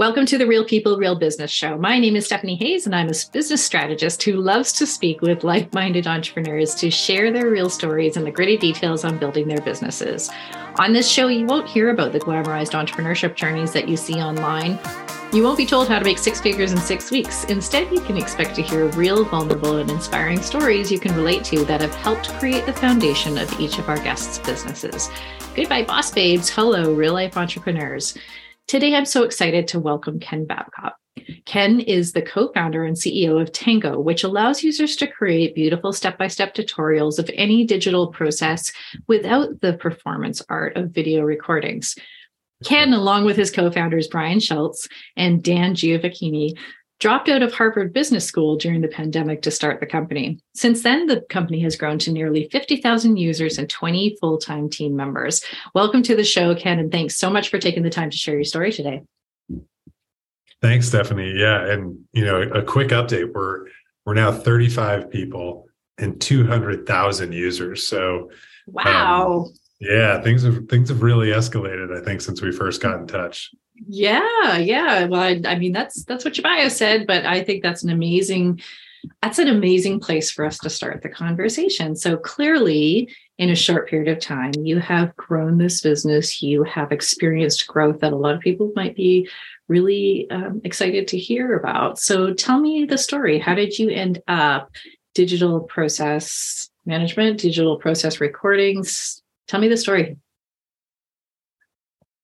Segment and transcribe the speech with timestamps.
[0.00, 1.76] Welcome to the Real People, Real Business Show.
[1.76, 5.44] My name is Stephanie Hayes, and I'm a business strategist who loves to speak with
[5.44, 9.60] like minded entrepreneurs to share their real stories and the gritty details on building their
[9.60, 10.30] businesses.
[10.78, 14.78] On this show, you won't hear about the glamorized entrepreneurship journeys that you see online.
[15.34, 17.44] You won't be told how to make six figures in six weeks.
[17.44, 21.62] Instead, you can expect to hear real, vulnerable, and inspiring stories you can relate to
[21.66, 25.10] that have helped create the foundation of each of our guests' businesses.
[25.54, 26.48] Goodbye, boss babes.
[26.48, 28.16] Hello, real life entrepreneurs.
[28.70, 30.94] Today, I'm so excited to welcome Ken Babcock.
[31.44, 35.92] Ken is the co founder and CEO of Tango, which allows users to create beautiful
[35.92, 38.70] step by step tutorials of any digital process
[39.08, 41.96] without the performance art of video recordings.
[42.64, 46.56] Ken, along with his co founders Brian Schultz and Dan Giovacchini,
[47.00, 50.38] dropped out of Harvard Business School during the pandemic to start the company.
[50.54, 54.94] Since then, the company has grown to nearly 50,000 users and 20 full time team
[54.94, 55.42] members.
[55.74, 58.34] Welcome to the show, Ken, and thanks so much for taking the time to share
[58.34, 59.02] your story today.
[60.60, 61.32] Thanks, Stephanie.
[61.34, 63.66] Yeah, and you know, a quick update: we're
[64.04, 67.86] we're now 35 people and 200,000 users.
[67.86, 68.30] So,
[68.66, 69.46] wow.
[69.46, 71.98] Um, yeah, things have things have really escalated.
[71.98, 73.50] I think since we first got in touch.
[73.86, 75.04] Yeah, yeah.
[75.06, 77.90] Well, I, I mean, that's that's what your bio said, but I think that's an
[77.90, 78.60] amazing
[79.22, 81.96] that's an amazing place for us to start the conversation.
[81.96, 83.08] So clearly,
[83.38, 86.42] in a short period of time, you have grown this business.
[86.42, 89.28] You have experienced growth that a lot of people might be
[89.68, 91.98] really um, excited to hear about.
[91.98, 93.38] So tell me the story.
[93.38, 94.70] How did you end up
[95.14, 99.22] digital process management, digital process recordings?
[99.48, 100.18] Tell me the story.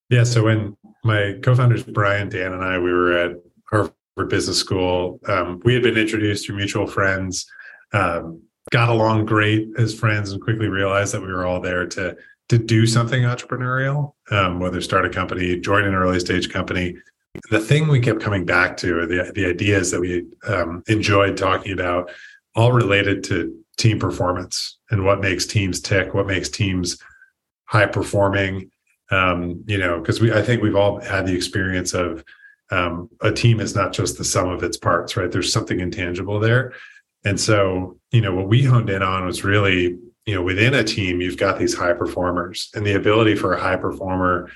[0.08, 0.24] Yeah.
[0.24, 3.36] So when my co-founders Brian, Dan, and I, we were at
[3.70, 3.94] Harvard
[4.28, 5.20] Business School.
[5.28, 7.46] Um, we had been introduced through mutual friends,
[7.92, 12.16] um, got along great as friends, and quickly realized that we were all there to
[12.48, 16.94] to do something entrepreneurial, um, whether start a company, join an early stage company.
[17.50, 21.36] The thing we kept coming back to, or the the ideas that we um, enjoyed
[21.36, 22.10] talking about,
[22.54, 26.98] all related to team performance and what makes teams tick, what makes teams
[27.66, 28.70] high performing
[29.10, 32.24] um, you know, because we I think we've all had the experience of
[32.70, 35.30] um, a team is not just the sum of its parts, right?
[35.30, 36.74] There's something intangible there.
[37.24, 40.84] And so, you know, what we honed in on was really, you know, within a
[40.84, 44.50] team, you've got these high performers and the ability for a high performer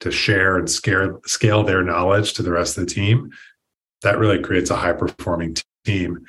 [0.00, 3.30] to share and scale, scale their knowledge to the rest of the team.
[4.02, 6.26] That really creates a high performing team.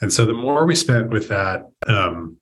[0.00, 2.36] And so the more we spent with that, um,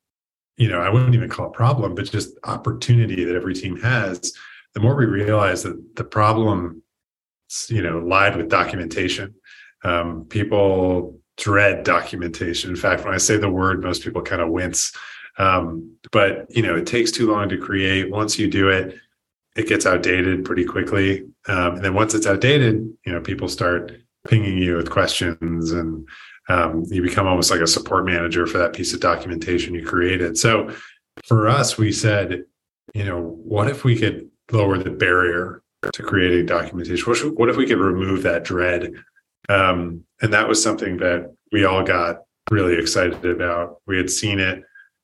[0.57, 4.33] you know, I wouldn't even call it problem, but just opportunity that every team has,
[4.77, 6.83] the more we realize that the problem,
[7.71, 9.35] you know, lied with documentation.
[9.83, 12.69] Um, people dread documentation.
[12.69, 14.95] In fact, when I say the word, most people kind of wince.
[15.39, 18.11] Um, but you know, it takes too long to create.
[18.11, 18.99] Once you do it,
[19.57, 21.23] it gets outdated pretty quickly.
[21.49, 22.75] Um, and then once it's outdated,
[23.07, 23.93] you know, people start
[24.29, 26.07] pinging you with questions and
[26.51, 30.37] um, you become almost like a support manager for that piece of documentation you created.
[30.37, 30.71] So
[31.25, 32.45] for us, we said,
[32.93, 35.63] you know, what if we could lower the barrier
[35.93, 37.35] to creating documentation?
[37.35, 38.93] What, if we could remove that dread?
[39.49, 43.81] Um, and that was something that we all got really excited about.
[43.87, 44.63] We had seen it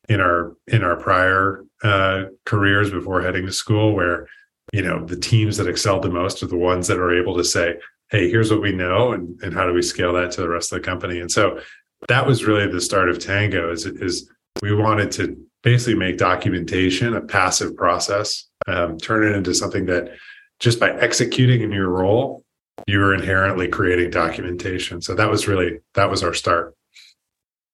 [0.09, 4.29] in our in our prior uh, careers before heading to school, where
[4.73, 7.45] you know the teams that excelled the most are the ones that are able to
[7.45, 7.77] say,
[8.11, 10.73] "Hey, here's what we know, and and how do we scale that to the rest
[10.73, 11.61] of the company?" And so
[12.09, 13.71] that was really the start of Tango.
[13.71, 19.55] Is is we wanted to basically make documentation a passive process um, turn it into
[19.55, 20.11] something that
[20.59, 22.45] just by executing in your role,
[22.87, 25.03] you were inherently creating documentation.
[25.03, 26.75] So that was really that was our start.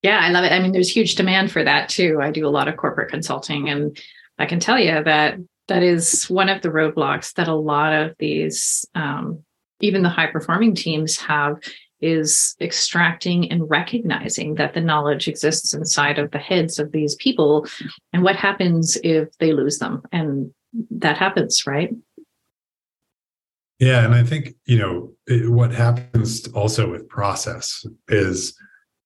[0.02, 0.52] Yeah, I love it.
[0.52, 2.18] I mean, there's huge demand for that too.
[2.22, 3.98] I do a lot of corporate consulting, and
[4.38, 8.14] I can tell you that that is one of the roadblocks that a lot of
[8.18, 9.42] these, um,
[9.80, 11.56] even the high performing teams, have
[12.00, 17.66] is extracting and recognizing that the knowledge exists inside of the heads of these people
[18.12, 20.52] and what happens if they lose them and
[20.90, 21.90] that happens, right?
[23.78, 28.54] Yeah, and I think you know it, what happens also with process is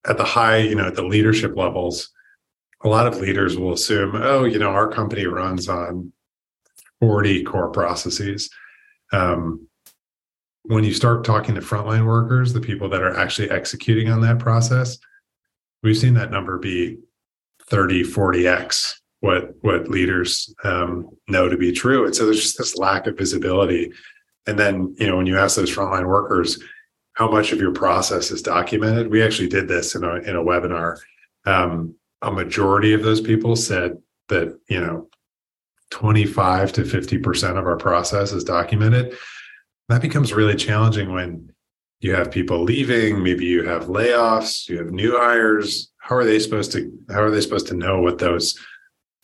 [0.06, 2.10] at the high, you know, at the leadership levels,
[2.82, 6.12] a lot of leaders will assume, oh, you know, our company runs on
[7.00, 8.50] 40 core processes.
[9.12, 9.68] Um,
[10.64, 14.38] when you start talking to frontline workers, the people that are actually executing on that
[14.38, 14.98] process,
[15.82, 16.98] we've seen that number be
[17.68, 22.04] 30, 40x what what leaders um, know to be true.
[22.04, 23.92] And so there's just this lack of visibility.
[24.46, 26.60] And then you know when you ask those frontline workers
[27.14, 30.42] how much of your process is documented, we actually did this in a in a
[30.42, 30.98] webinar.
[31.46, 33.96] Um, a majority of those people said
[34.28, 35.08] that you know
[35.90, 39.16] 25 to 50 percent of our process is documented.
[39.88, 41.52] that becomes really challenging when
[42.00, 46.38] you have people leaving maybe you have layoffs you have new hires how are they
[46.38, 48.58] supposed to how are they supposed to know what those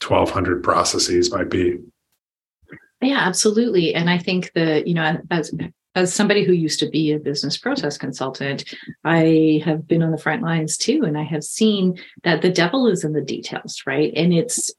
[0.07, 1.79] 1200 processes might be.
[3.01, 3.95] Yeah absolutely.
[3.95, 5.55] And i think that you know as
[5.95, 8.65] as somebody who used to be a business process consultant
[9.05, 12.87] i have been on the front lines too and i have seen that the devil
[12.87, 14.13] is in the details right?
[14.15, 14.73] And it's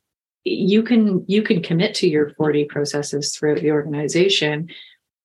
[0.43, 4.69] you can you can commit to your 40 processes throughout the organization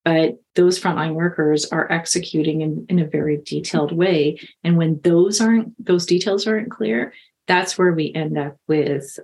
[0.05, 4.39] but those frontline workers are executing in, in a very detailed way.
[4.63, 7.13] And when those aren't those details aren't clear
[7.47, 9.19] that's where we end up with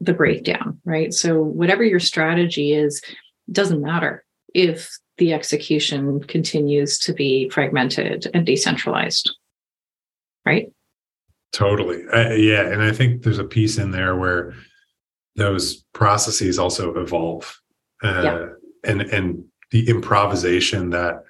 [0.00, 1.12] the breakdown right?
[1.12, 3.02] So whatever your strategy is
[3.50, 9.30] doesn't matter if the execution continues to be fragmented and decentralized
[10.44, 10.70] right?
[11.52, 12.02] Totally.
[12.12, 14.54] Uh, yeah and i think there's a piece in there where
[15.36, 17.60] those processes also evolve
[18.02, 18.46] uh, yeah.
[18.84, 21.22] and and the improvisation that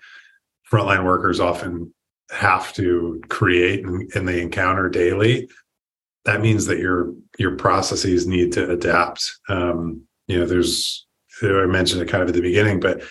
[0.71, 1.93] frontline workers often
[2.31, 5.49] have to create and, and they encounter daily
[6.27, 9.25] that means that your your processes need to adapt.
[9.49, 11.07] Um, you know there's
[11.43, 13.03] i mentioned it kind of at the beginning but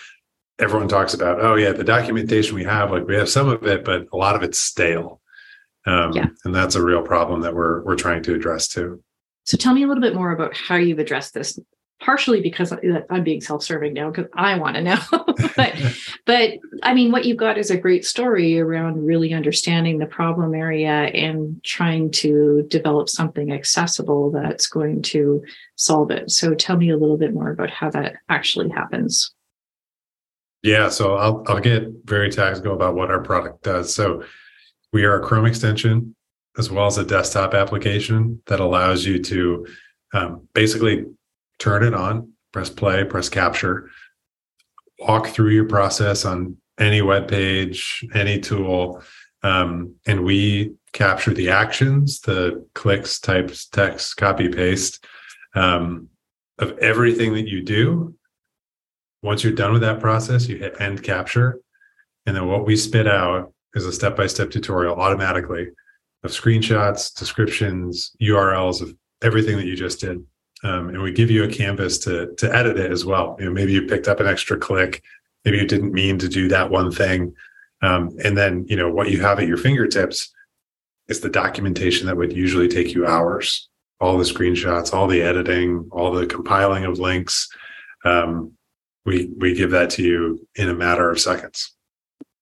[0.58, 3.84] everyone talks about oh yeah the documentation we have like we have some of it
[3.84, 5.20] but a lot of it's stale.
[5.88, 6.26] Um, yeah.
[6.44, 9.02] and that's a real problem that we're we're trying to address too.
[9.44, 11.56] So tell me a little bit more about how you've addressed this
[12.00, 12.72] partially because
[13.10, 14.98] I'm being self-serving now because I want to know.
[15.56, 15.74] but
[16.26, 16.50] but
[16.82, 20.90] I mean what you've got is a great story around really understanding the problem area
[20.90, 25.42] and trying to develop something accessible that's going to
[25.76, 26.30] solve it.
[26.30, 29.32] So tell me a little bit more about how that actually happens.
[30.62, 33.94] Yeah, so I'll I'll get very tactical about what our product does.
[33.94, 34.24] So
[34.92, 36.14] we are a Chrome extension
[36.58, 39.66] as well as a desktop application that allows you to
[40.14, 41.04] um, basically
[41.58, 43.90] turn it on, press play, press capture,
[44.98, 49.02] walk through your process on any web page, any tool,
[49.42, 55.04] um, and we capture the actions, the clicks, types, text, copy, paste
[55.54, 56.08] um,
[56.58, 58.14] of everything that you do.
[59.22, 61.60] Once you're done with that process, you hit end capture.
[62.26, 65.68] And then what we spit out is a step by step tutorial automatically
[66.24, 70.24] of screenshots, descriptions, URLs of everything that you just did
[70.64, 73.36] um, and we give you a canvas to to edit it as well.
[73.38, 75.02] You know, maybe you picked up an extra click,
[75.44, 77.34] maybe you didn't mean to do that one thing,
[77.82, 80.32] um, and then you know what you have at your fingertips
[81.08, 83.68] is the documentation that would usually take you hours.
[83.98, 87.48] All the screenshots, all the editing, all the compiling of links.
[88.04, 88.52] Um,
[89.04, 91.72] we we give that to you in a matter of seconds.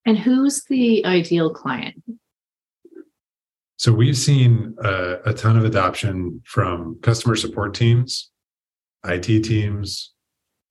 [0.05, 2.03] And who's the ideal client?
[3.77, 8.31] So we've seen a, a ton of adoption from customer support teams,
[9.05, 10.13] IT teams,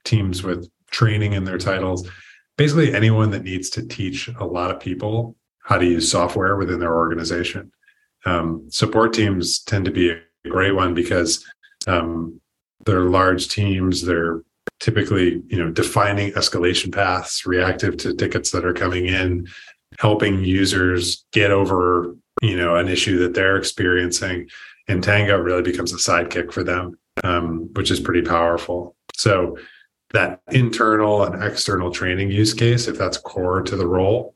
[0.05, 2.09] teams with training in their titles,
[2.56, 6.79] basically anyone that needs to teach a lot of people how to use software within
[6.79, 7.71] their organization.
[8.27, 11.45] Um, support teams tend to be a great one because
[11.87, 12.41] um,
[12.87, 14.03] they're large teams.
[14.03, 14.43] They're
[14.81, 19.47] typically, you know, defining escalation paths, reactive to tickets that are coming in,
[19.99, 24.49] helping users get over you know an issue that they're experiencing.
[24.87, 28.97] And tango really becomes a sidekick for them um, which is pretty powerful.
[29.15, 29.59] So
[30.13, 34.35] that internal and external training use case if that's core to the role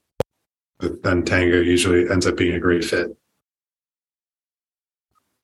[0.81, 3.09] then tango usually ends up being a great fit.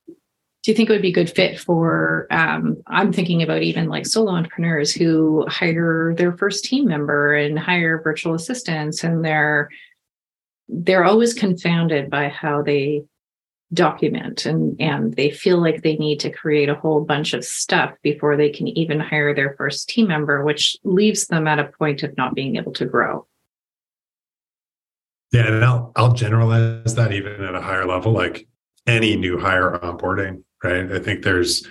[0.06, 3.88] Do you think it would be a good fit for um, i'm thinking about even
[3.88, 9.68] like solo entrepreneurs who hire their first team member and hire virtual assistants and they're
[10.68, 13.04] they're always confounded by how they
[13.72, 17.92] document and and they feel like they need to create a whole bunch of stuff
[18.02, 22.02] before they can even hire their first team member which leaves them at a point
[22.02, 23.26] of not being able to grow.
[25.32, 28.46] Yeah and i'll i'll generalize that even at a higher level like
[28.86, 30.90] any new hire onboarding right?
[30.92, 31.66] I think there's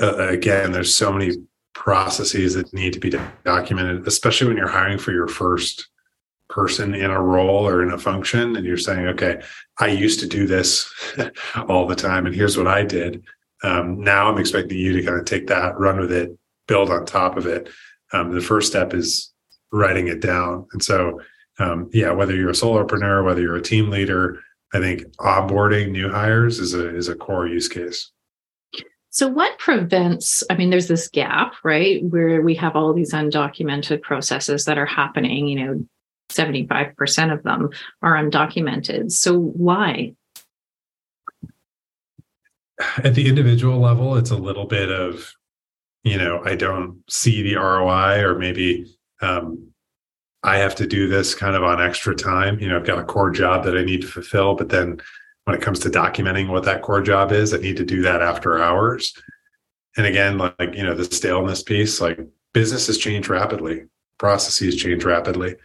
[0.00, 1.36] uh, again there's so many
[1.74, 3.10] processes that need to be
[3.44, 5.88] documented especially when you're hiring for your first
[6.52, 9.40] person in a role or in a function and you're saying okay
[9.80, 10.92] i used to do this
[11.68, 13.24] all the time and here's what i did.
[13.64, 16.36] Um, now i'm expecting you to kind of take that run with it
[16.68, 17.68] build on top of it.
[18.12, 19.32] Um, the first step is
[19.72, 20.66] writing it down.
[20.72, 21.20] And so
[21.58, 24.40] um, yeah whether you're a solopreneur whether you're a team leader
[24.74, 28.10] i think onboarding new hires is a is a core use case.
[29.08, 30.42] So, what prevents?
[30.48, 34.86] I mean, there's this gap, right, where we have all these undocumented processes that are
[34.86, 35.86] happening, you know,
[36.32, 37.70] 75% of them
[38.02, 39.12] are undocumented.
[39.12, 40.14] So why?
[43.04, 45.32] At the individual level, it's a little bit of,
[46.02, 48.86] you know, I don't see the ROI, or maybe
[49.20, 49.72] um,
[50.42, 52.58] I have to do this kind of on extra time.
[52.58, 55.00] You know, I've got a core job that I need to fulfill, but then
[55.44, 58.22] when it comes to documenting what that core job is, I need to do that
[58.22, 59.14] after hours.
[59.96, 62.18] And again, like, you know, the staleness piece, like
[62.52, 63.84] businesses change rapidly,
[64.18, 65.56] processes change rapidly.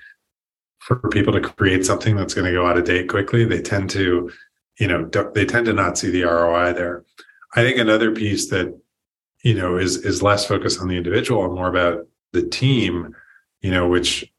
[0.79, 3.89] For people to create something that's going to go out of date quickly, they tend
[3.91, 4.31] to,
[4.79, 7.03] you know, they tend to not see the ROI there.
[7.55, 8.79] I think another piece that,
[9.43, 13.15] you know, is is less focused on the individual and more about the team,
[13.61, 14.31] you know, which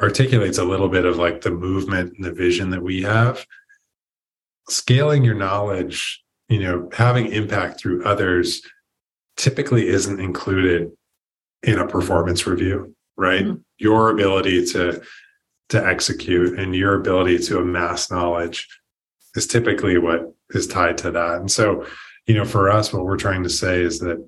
[0.00, 3.46] articulates a little bit of like the movement and the vision that we have.
[4.68, 8.62] Scaling your knowledge, you know, having impact through others
[9.36, 10.90] typically isn't included
[11.62, 13.44] in a performance review, right?
[13.44, 13.60] Mm-hmm.
[13.78, 15.02] Your ability to
[15.68, 18.68] to execute and your ability to amass knowledge
[19.34, 21.40] is typically what is tied to that.
[21.40, 21.86] And so,
[22.26, 24.26] you know, for us, what we're trying to say is that,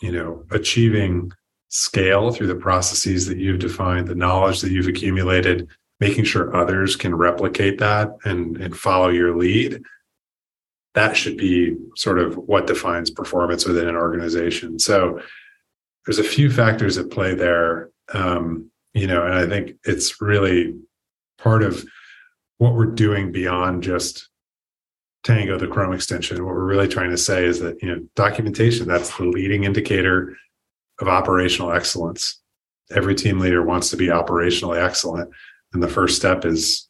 [0.00, 1.32] you know, achieving
[1.68, 5.68] scale through the processes that you've defined, the knowledge that you've accumulated,
[6.00, 9.82] making sure others can replicate that and, and follow your lead.
[10.94, 14.78] That should be sort of what defines performance within an organization.
[14.78, 15.20] So
[16.04, 17.90] there's a few factors at play there.
[18.12, 20.74] Um, you know, and I think it's really
[21.38, 21.84] part of
[22.58, 24.28] what we're doing beyond just
[25.24, 26.44] Tango, the Chrome extension.
[26.44, 30.36] What we're really trying to say is that, you know, documentation, that's the leading indicator
[31.00, 32.40] of operational excellence.
[32.90, 35.30] Every team leader wants to be operationally excellent.
[35.72, 36.88] And the first step is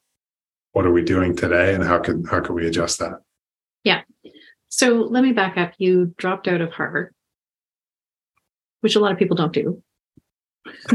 [0.73, 3.21] what are we doing today and how can how can we adjust that?
[3.85, 4.03] Yeah.
[4.69, 5.73] So let me back up.
[5.79, 7.15] You dropped out of Harvard,
[8.81, 9.83] which a lot of people don't do.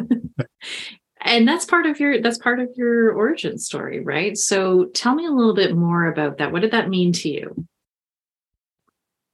[1.28, 4.38] and that's part of your that's part of your origin story, right?
[4.38, 6.52] So tell me a little bit more about that.
[6.52, 7.68] What did that mean to you?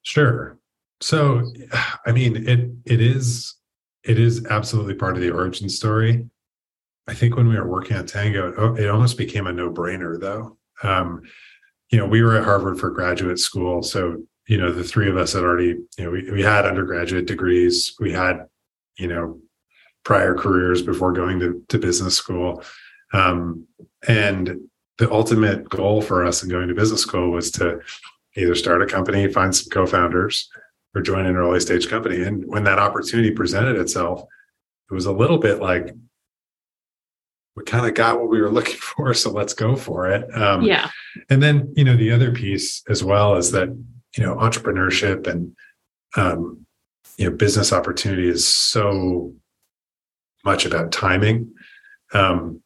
[0.02, 0.58] Sure.
[1.02, 1.52] So
[2.06, 3.56] I mean it it is
[4.04, 6.26] it is absolutely part of the origin story.
[7.08, 10.58] I think when we were working on Tango, it almost became a no-brainer, though.
[10.84, 11.22] Um,
[11.90, 15.18] you know, we were at Harvard for graduate school, so you know, the three of
[15.18, 18.46] us had already, you know, we, we had undergraduate degrees, we had,
[18.98, 19.40] you know,
[20.04, 22.64] prior careers before going to, to business school,
[23.14, 23.68] um,
[24.08, 24.60] and
[24.98, 27.80] the ultimate goal for us in going to business school was to
[28.36, 30.50] either start a company, find some co-founders,
[30.96, 32.22] or join an early stage company.
[32.22, 34.24] And when that opportunity presented itself,
[34.90, 35.94] it was a little bit like
[37.56, 40.34] we kind of got what we were looking for, so let's go for it.
[40.36, 40.90] Um, yeah.
[41.30, 43.70] And then you know the other piece as well is that
[44.18, 45.56] you know entrepreneurship and
[46.16, 46.66] um,
[47.18, 49.34] you know business opportunity is so
[50.44, 51.54] much about timing.
[52.14, 52.62] Um,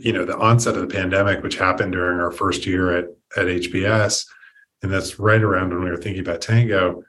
[0.00, 3.04] you know the onset of the pandemic, which happened during our first year at
[3.36, 4.26] at HBS,
[4.82, 7.02] and that's right around when we were thinking about Tango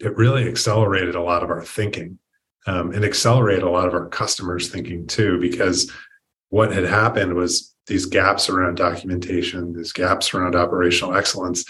[0.00, 2.18] it really accelerated a lot of our thinking
[2.66, 5.92] um, and accelerated a lot of our customers thinking too because
[6.48, 11.64] what had happened was these gaps around documentation these gaps around operational excellence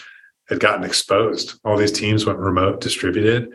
[0.48, 3.50] had gotten exposed all these teams went remote distributed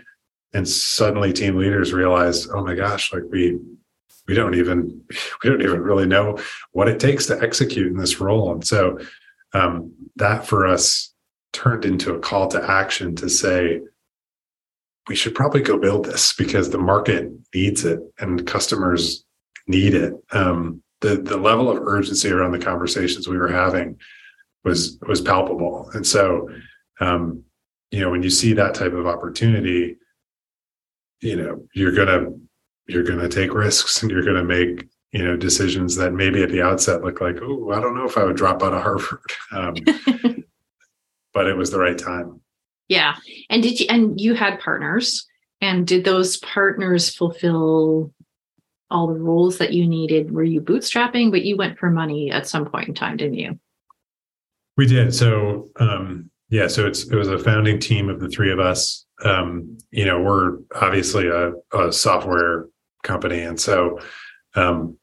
[0.56, 3.60] and suddenly team leaders realized oh my gosh like we
[4.28, 5.04] we don't even
[5.44, 6.38] we don't even really know
[6.72, 8.98] what it takes to execute in this role and so
[9.54, 11.14] um, that for us
[11.54, 13.80] turned into a call to action to say
[15.08, 19.24] we should probably go build this because the market needs it and customers
[19.68, 20.14] need it.
[20.32, 24.00] Um, the the level of urgency around the conversations we were having
[24.64, 26.50] was was palpable, and so
[27.00, 27.44] um,
[27.92, 29.98] you know when you see that type of opportunity,
[31.22, 32.28] you know you're gonna
[32.88, 36.62] you're gonna take risks and you're gonna make you know decisions that maybe at the
[36.62, 39.20] outset look like oh I don't know if I would drop out of Harvard,
[39.52, 39.76] um,
[41.34, 42.42] but it was the right time.
[42.88, 43.16] Yeah.
[43.50, 45.26] And did you and you had partners
[45.62, 48.14] and did those partners fulfill
[48.92, 50.32] all the roles that you needed?
[50.32, 53.60] Were you bootstrapping, but you went for money at some point in time, didn't you?
[54.78, 55.14] We did.
[55.14, 59.06] So um yeah, so it's it was a founding team of the three of us.
[59.26, 62.68] Um, you know, we're obviously a, a software
[63.04, 63.42] company.
[63.42, 64.00] And so
[64.56, 64.98] um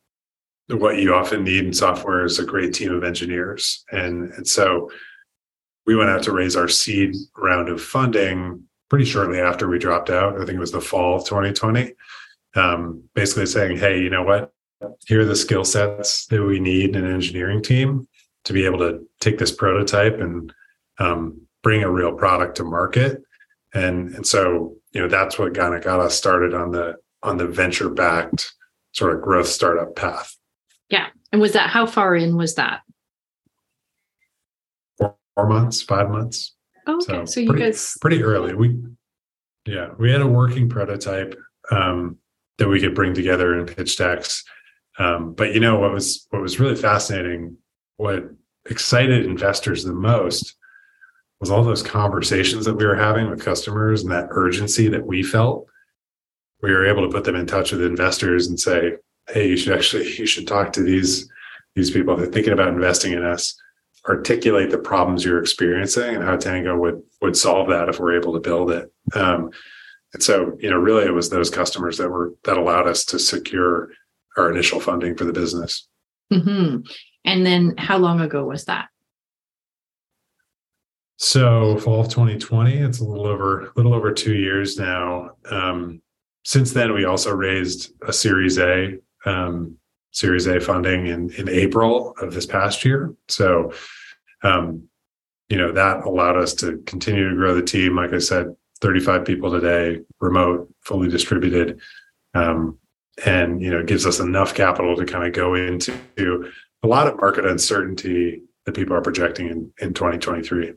[0.68, 3.85] what you often need in software is a great team of engineers.
[3.92, 4.90] And and so
[5.87, 10.09] we went out to raise our seed round of funding pretty shortly after we dropped
[10.09, 10.40] out.
[10.40, 11.92] I think it was the fall of 2020.
[12.54, 14.52] Um, basically saying, hey, you know what?
[15.06, 18.09] Here are the skill sets that we need in an engineering team
[18.44, 20.52] to be able to take this prototype and
[21.02, 23.23] um, bring a real product to market.
[23.75, 27.37] And and so you know that's what kind of got us started on the on
[27.38, 28.52] the venture backed
[28.92, 30.37] sort of growth startup path.
[30.90, 31.09] Yeah.
[31.32, 32.82] And was that how far in was that?
[35.35, 36.54] four months, five months.
[36.87, 37.04] Oh, okay.
[37.04, 38.54] So, so you pretty, guys pretty early.
[38.54, 38.78] We
[39.66, 41.38] yeah, we had a working prototype
[41.71, 42.18] um,
[42.59, 44.44] that we could bring together in pitch decks.
[44.99, 47.56] Um, but you know what was what was really fascinating,
[47.97, 48.25] what
[48.68, 50.56] excited investors the most
[51.43, 55.25] was all those conversations that we were having with customers and that urgency that we
[55.25, 55.67] felt.
[56.63, 58.93] We were able to put them in touch with investors and say,
[59.29, 61.29] "Hey, you should actually you should talk to these
[61.75, 62.17] these people.
[62.17, 63.61] They're thinking about investing in us.
[64.09, 68.35] Articulate the problems you're experiencing and how Tango would would solve that if we're able
[68.35, 69.51] to build it." Um,
[70.15, 73.19] and so, you know, really, it was those customers that were that allowed us to
[73.19, 73.91] secure
[74.37, 75.89] our initial funding for the business.
[76.33, 76.83] Mm-hmm.
[77.25, 78.91] And then, how long ago was that?
[81.23, 82.79] So, fall of 2020.
[82.79, 85.31] It's a little over a little over two years now.
[85.49, 86.02] Um,
[86.45, 89.76] since then, we also raised a Series A, um,
[90.11, 93.14] Series A funding in in April of this past year.
[93.29, 93.73] So,
[94.43, 94.88] um,
[95.49, 97.95] you know, that allowed us to continue to grow the team.
[97.95, 101.81] Like I said, 35 people today, remote, fully distributed,
[102.35, 102.81] um,
[103.25, 105.97] and you know gives us enough capital to kind of go into
[106.83, 110.75] a lot of market uncertainty that people are projecting in, in 2023.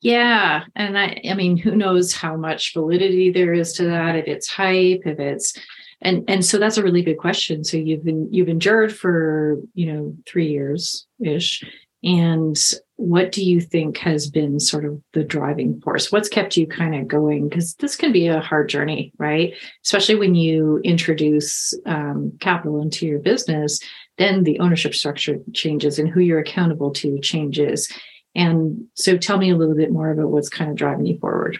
[0.00, 4.16] Yeah, and I I mean, who knows how much validity there is to that?
[4.16, 5.54] If it's hype, if it's
[6.02, 7.64] and and so that's a really good question.
[7.64, 11.64] So you've been you've endured for you know three years ish,
[12.04, 12.56] and
[12.96, 16.12] what do you think has been sort of the driving force?
[16.12, 17.48] What's kept you kind of going?
[17.48, 19.54] Because this can be a hard journey, right?
[19.84, 23.80] Especially when you introduce um, capital into your business,
[24.18, 27.92] then the ownership structure changes and who you're accountable to changes.
[28.36, 31.58] And so tell me a little bit more about what's kind of driving you forward.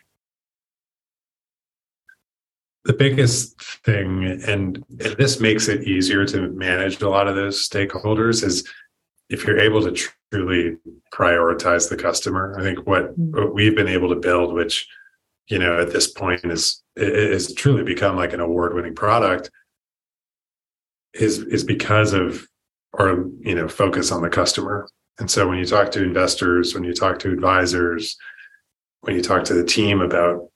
[2.85, 4.85] The biggest thing, and, and
[5.17, 8.69] this makes it easier to manage a lot of those stakeholders, is
[9.29, 10.77] if you're able to truly
[11.13, 12.57] prioritize the customer.
[12.59, 13.37] I think what, mm-hmm.
[13.37, 14.87] what we've been able to build, which
[15.49, 19.51] you know at this point is is truly become like an award-winning product,
[21.15, 22.47] is is because of
[22.95, 24.89] our you know focus on the customer.
[25.19, 28.17] And so when you talk to investors, when you talk to advisors,
[29.01, 30.51] when you talk to the team about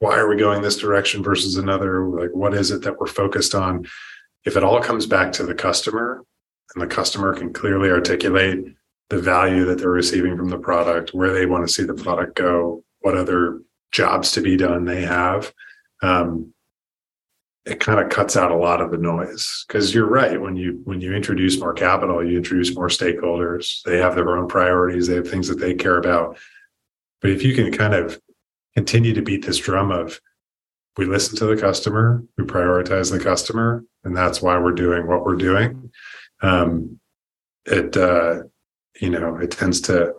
[0.00, 3.54] why are we going this direction versus another, like what is it that we're focused
[3.54, 3.86] on?
[4.44, 6.24] If it all comes back to the customer
[6.74, 8.64] and the customer can clearly articulate
[9.10, 12.34] the value that they're receiving from the product, where they want to see the product
[12.34, 13.60] go, what other
[13.92, 15.52] jobs to be done they have.
[16.02, 16.52] Um,
[17.64, 19.64] it kind of cuts out a lot of the noise.
[19.66, 23.82] Because you're right when you when you introduce more capital you introduce more stakeholders.
[23.84, 26.38] They have their own priorities they have things that they care about.
[27.20, 28.20] But if you can kind of
[28.74, 30.20] continue to beat this drum of
[30.96, 35.24] we listen to the customer we prioritize the customer and that's why we're doing what
[35.24, 35.90] we're doing
[36.42, 36.98] um,
[37.66, 38.42] it uh,
[39.00, 40.14] you know it tends to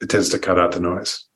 [0.00, 1.26] it tends to cut out the noise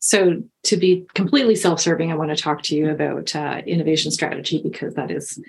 [0.00, 4.60] so to be completely self-serving i want to talk to you about uh, innovation strategy
[4.62, 5.40] because that is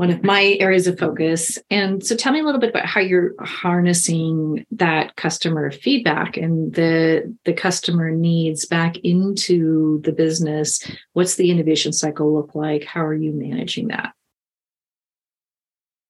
[0.00, 1.58] one of my areas of focus.
[1.70, 6.72] And so tell me a little bit about how you're harnessing that customer feedback and
[6.72, 10.90] the the customer needs back into the business.
[11.12, 12.84] What's the innovation cycle look like?
[12.84, 14.14] How are you managing that?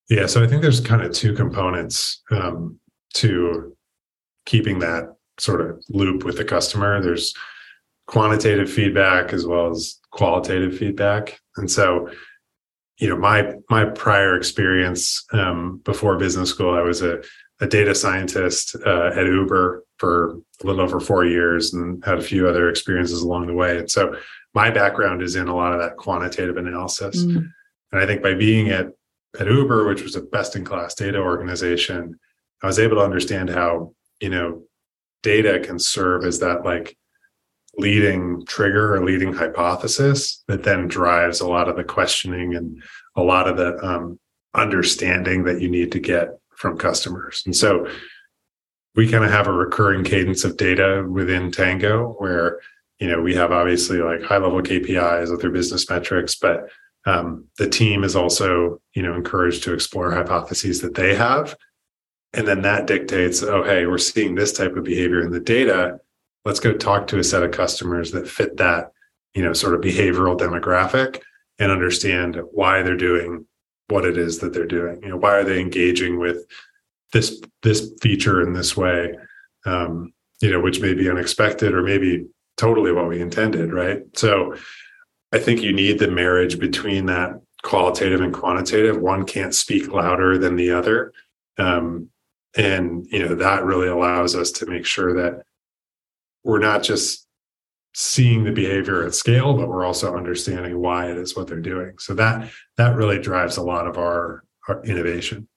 [0.09, 2.79] Yeah so i think there's kind of two components um,
[3.15, 3.77] to
[4.47, 7.01] keeping that sort of loop with the customer.
[7.03, 7.35] There's
[8.11, 11.39] quantitative feedback as well as qualitative feedback.
[11.57, 12.11] And so,
[12.99, 17.23] you know, my my prior experience um, before business school, I was a,
[17.61, 22.23] a data scientist uh, at Uber for a little over four years and had a
[22.23, 23.79] few other experiences along the way.
[23.79, 24.17] And so
[24.55, 27.25] my background is in a lot of that quantitative analysis.
[27.25, 27.49] Mm.
[27.93, 28.89] And I think by being at
[29.39, 32.19] at Uber, which was a best in class data organization,
[32.61, 34.65] I was able to understand how, you know,
[35.23, 36.97] data can serve as that like
[37.81, 42.83] leading trigger or leading hypothesis that then drives a lot of the questioning and
[43.17, 44.19] a lot of the um,
[44.55, 47.43] understanding that you need to get from customers.
[47.47, 47.89] And so
[48.95, 52.61] we kind of have a recurring cadence of data within Tango where,
[52.99, 56.69] you know, we have obviously like high level KPIs with their business metrics, but
[57.07, 61.57] um, the team is also, you know, encouraged to explore hypotheses that they have
[62.33, 65.99] and then that dictates, oh, hey, we're seeing this type of behavior in the data.
[66.45, 68.93] Let's go talk to a set of customers that fit that,
[69.35, 71.21] you know, sort of behavioral demographic
[71.59, 73.47] and understand why they're doing
[73.89, 75.03] what it is that they're doing.
[75.03, 76.47] You know, why are they engaging with
[77.13, 79.15] this this feature in this way?
[79.67, 82.27] Um, you know, which may be unexpected or maybe
[82.57, 84.03] totally what we intended, right?
[84.15, 84.55] So
[85.33, 88.99] I think you need the marriage between that qualitative and quantitative.
[88.99, 91.13] One can't speak louder than the other.
[91.59, 92.09] Um,
[92.57, 95.45] and you know that really allows us to make sure that
[96.45, 97.27] we're not just
[97.95, 101.93] seeing the behavior at scale but we're also understanding why it is what they're doing
[101.99, 105.49] so that that really drives a lot of our our innovation.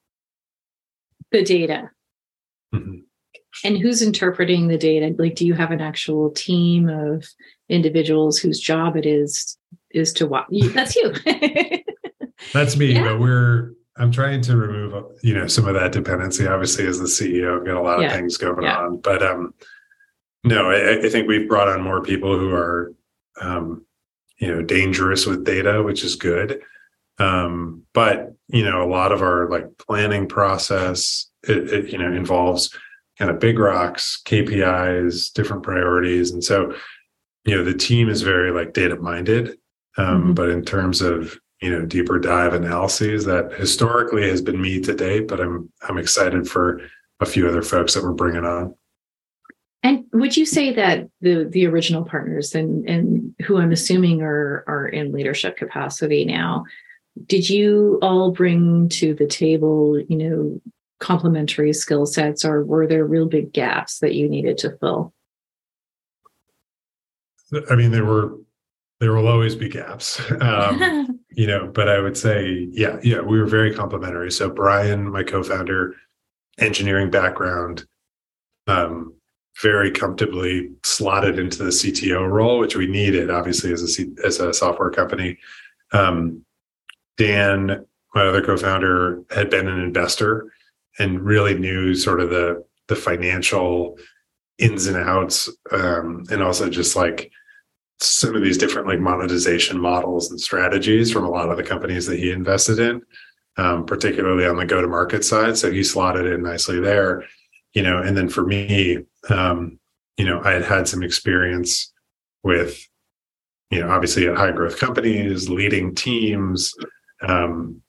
[1.32, 1.89] The data.
[2.74, 3.00] Mm-hmm.
[3.63, 5.13] And who's interpreting the data?
[5.17, 7.26] Like, do you have an actual team of
[7.69, 9.58] individuals whose job it is
[9.91, 10.48] is to watch?
[10.74, 11.13] That's you.
[12.54, 12.93] That's me.
[12.93, 13.04] Yeah.
[13.04, 16.48] But we're I'm trying to remove you know some of that dependency.
[16.48, 18.08] Obviously, as the CEO, I've got a lot yeah.
[18.08, 18.78] of things going yeah.
[18.78, 18.98] on.
[18.98, 19.54] But um,
[20.43, 22.93] no, I, I, think we've brought on more people who are
[23.39, 23.86] um,
[24.38, 26.62] you know dangerous with data, which is good.
[27.19, 32.12] Um, but you know, a lot of our like planning process, it, it you know
[32.12, 32.75] involves
[33.17, 36.32] kind of big rocks, KPIs, different priorities.
[36.32, 36.75] And so,
[37.45, 39.58] you know, the team is very like data minded.
[39.97, 40.34] Um, mm-hmm.
[40.34, 44.93] But in terms of you know deeper dive analyses, that historically has been me to
[44.93, 45.27] date.
[45.27, 46.82] But I'm I'm excited for
[47.19, 48.75] a few other folks that we're bringing on.
[49.84, 54.63] And would you say that the the original partners and and who I'm assuming are
[54.65, 56.63] are in leadership capacity now,
[57.26, 60.62] did you all bring to the table, you know,
[61.00, 65.13] complementary skill sets or were there real big gaps that you needed to fill?
[67.69, 68.38] I mean, there were
[69.02, 70.22] there will always be gaps.
[70.39, 74.32] Um, you know, but I would say, yeah, yeah, we were very complementary.
[74.32, 75.93] So Brian, my co-founder,
[76.58, 77.86] engineering background,
[78.67, 79.13] um,
[79.62, 84.39] very comfortably slotted into the CTO role, which we needed, obviously, as a C- as
[84.39, 85.38] a software company.
[85.92, 86.44] Um,
[87.18, 87.86] Dan,
[88.16, 90.52] my other co-founder, had been an investor
[91.00, 93.98] and really knew sort of the the financial
[94.58, 97.32] ins and outs um, and also just like
[98.00, 102.06] some of these different like monetization models and strategies from a lot of the companies
[102.06, 103.02] that he invested in
[103.58, 107.24] um, particularly on the go to market side so he slotted in nicely there
[107.73, 109.79] you know and then for me um,
[110.17, 111.91] you know i had had some experience
[112.43, 112.79] with
[113.71, 116.73] you know obviously at high growth companies leading teams
[117.27, 117.81] um,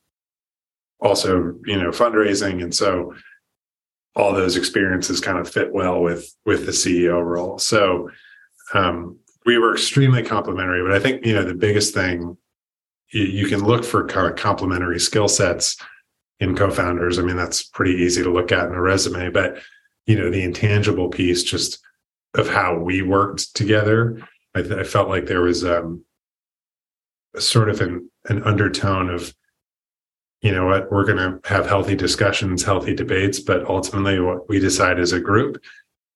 [1.00, 2.62] also you know fundraising.
[2.62, 3.14] And so
[4.16, 7.58] all those experiences kind of fit well with with the ceo role.
[7.58, 8.10] So
[8.72, 12.36] um, we were extremely complementary but i think you know the biggest thing
[13.12, 15.76] you, you can look for kind of complementary skill sets
[16.40, 17.18] in co-founders.
[17.18, 19.58] I mean that's pretty easy to look at in a resume but
[20.06, 21.78] you know the intangible piece just
[22.34, 24.20] of how we worked together
[24.54, 26.04] i, I felt like there was um,
[27.34, 29.34] a sort of an, an undertone of
[30.44, 34.60] you know what, we're going to have healthy discussions, healthy debates, but ultimately what we
[34.60, 35.56] decide as a group,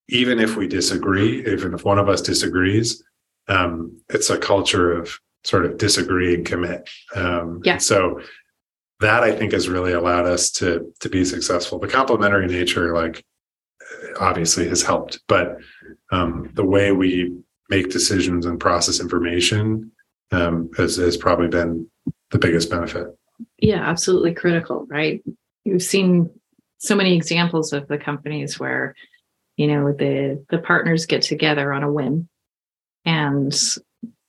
[0.07, 3.03] even if we disagree, even if one of us disagrees,
[3.47, 6.87] um, it's a culture of sort of disagree and commit.
[7.15, 7.79] Um, yeah.
[7.79, 8.21] So
[8.99, 11.79] that I think has really allowed us to to be successful.
[11.79, 13.25] The complementary nature, like
[14.19, 15.57] obviously, has helped, but
[16.11, 17.35] um, the way we
[17.69, 19.91] make decisions and process information
[20.31, 21.89] um, has, has probably been
[22.31, 23.07] the biggest benefit.
[23.59, 25.23] Yeah absolutely critical right?
[25.65, 26.29] You've seen
[26.77, 28.95] so many examples of the companies where
[29.57, 32.27] you know the the partners get together on a whim
[33.05, 33.53] and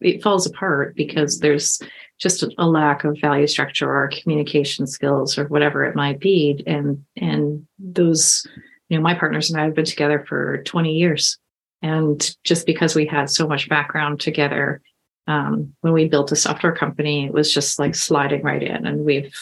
[0.00, 1.80] it falls apart because there's
[2.18, 7.04] just a, lack of value structure or communication skills or whatever it might be and
[7.16, 8.46] and those
[8.90, 11.38] you know my partners and I have been together for 20 years
[11.80, 14.82] and just because we had so much background together
[15.26, 19.04] um, when we built a software company, it was just like sliding right in, and
[19.04, 19.32] we've,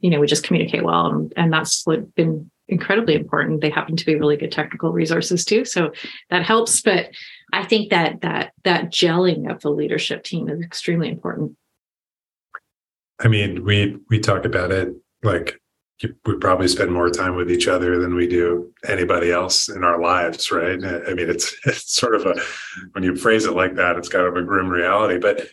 [0.00, 1.84] you know, we just communicate well, and, and that's
[2.16, 3.60] been incredibly important.
[3.60, 5.92] They happen to be really good technical resources too, so
[6.30, 6.80] that helps.
[6.80, 7.10] But
[7.52, 11.56] I think that that that gelling of the leadership team is extremely important.
[13.20, 15.60] I mean, we we talk about it like
[16.02, 20.00] we probably spend more time with each other than we do anybody else in our
[20.00, 20.82] lives, right?
[20.84, 22.40] I mean, it's it's sort of a
[22.92, 25.46] when you phrase it like that, it's kind of a grim reality, but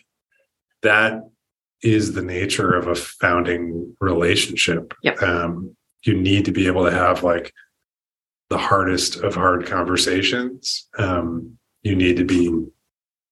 [0.82, 1.20] that
[1.82, 4.94] is the nature of a founding relationship.
[5.02, 5.22] Yep.
[5.22, 7.52] Um, you need to be able to have like
[8.50, 10.88] the hardest of hard conversations.
[10.98, 12.66] Um, you need to be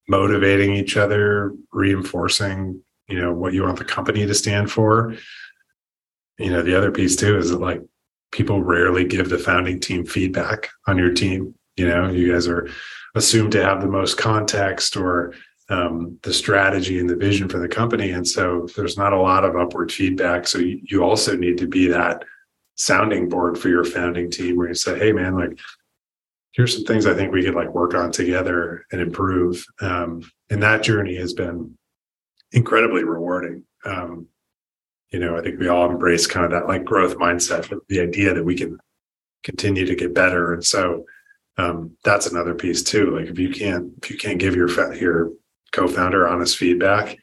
[0.09, 5.15] motivating each other, reinforcing, you know, what you want the company to stand for
[6.41, 7.81] you know the other piece too is that like
[8.33, 11.55] people rarely give the founding team feedback on your team.
[11.77, 12.69] You know you guys are
[13.15, 15.35] assumed to have the most context or
[15.71, 18.11] um, the strategy and the vision for the company.
[18.11, 20.47] And so there's not a lot of upward feedback.
[20.47, 22.25] So you, also need to be that
[22.75, 25.59] sounding board for your founding team where you say hey man like
[26.53, 29.65] here's some things i think we could like work on together and improve.
[29.81, 31.77] Um, and that journey has been
[32.53, 33.65] incredibly rewarding.
[33.85, 34.27] Um,
[35.11, 38.33] you know, I think we all embrace kind of that like growth mindset, the idea
[38.35, 38.79] that we can
[39.43, 40.53] continue to get better.
[40.53, 41.05] And so
[41.59, 43.17] um, that's another piece too.
[43.17, 45.33] Like if you can't if you can't give your your
[45.73, 47.19] co-founder honest feedback,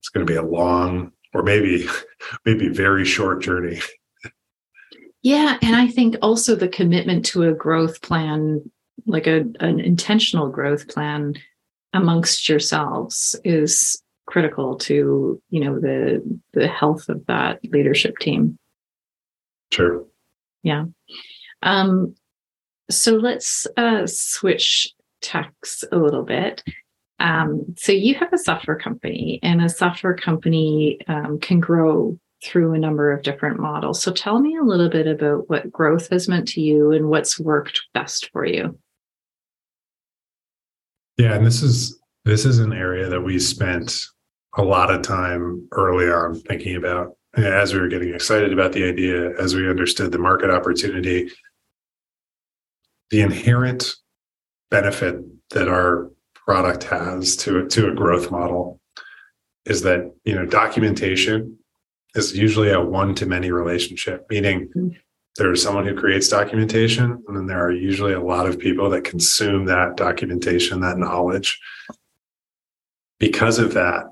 [0.00, 1.86] it's going to be a long or maybe
[2.44, 3.80] maybe very short journey.
[5.22, 8.70] Yeah, and I think also the commitment to a growth plan,
[9.04, 11.34] like a an intentional growth plan
[11.92, 18.58] amongst yourselves is critical to, you know, the the health of that leadership team.
[19.72, 20.04] Sure.
[20.62, 20.84] Yeah.
[21.62, 22.14] Um
[22.90, 26.62] so let's uh switch tacks a little bit.
[27.18, 32.72] Um, so you have a software company, and a software company um, can grow through
[32.72, 34.02] a number of different models.
[34.02, 37.38] So tell me a little bit about what growth has meant to you and what's
[37.38, 38.78] worked best for you.
[41.18, 44.06] Yeah, and this is this is an area that we spent
[44.56, 48.84] a lot of time early on thinking about as we were getting excited about the
[48.84, 51.30] idea, as we understood the market opportunity,
[53.10, 53.94] the inherent
[54.70, 55.16] benefit
[55.50, 58.80] that our product has to to a growth model
[59.66, 61.56] is that you know documentation
[62.14, 64.88] is usually a one to many relationship meaning mm-hmm.
[65.36, 69.04] there's someone who creates documentation and then there are usually a lot of people that
[69.04, 71.60] consume that documentation that knowledge
[73.18, 74.06] because of that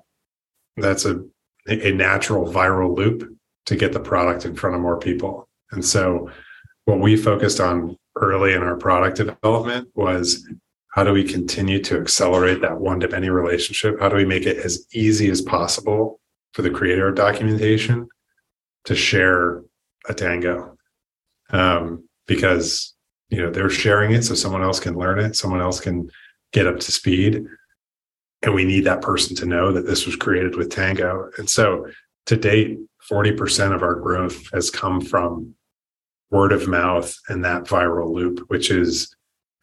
[0.81, 1.23] that's a
[1.69, 3.31] a natural viral loop
[3.67, 6.31] to get the product in front of more people and so
[6.87, 10.47] what we focused on early in our product development was
[10.93, 14.01] how do we continue to accelerate that one to many relationship?
[14.01, 16.19] How do we make it as easy as possible
[16.55, 18.09] for the creator of documentation
[18.85, 19.62] to share
[20.09, 20.77] a Tango?
[21.51, 22.95] Um, because
[23.29, 26.11] you know they're sharing it so someone else can learn it, someone else can
[26.53, 27.45] get up to speed,
[28.42, 31.31] and we need that person to know that this was created with Tango.
[31.38, 31.87] And so,
[32.27, 35.55] to date, forty percent of our growth has come from
[36.31, 39.14] word of mouth and that viral loop, which is